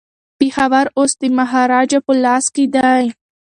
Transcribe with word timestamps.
پېښور 0.39 0.85
اوس 0.97 1.11
د 1.21 1.23
مهاراجا 1.39 1.99
په 2.05 2.13
لاس 2.23 2.45
کي 2.55 2.65
دی. 2.75 3.03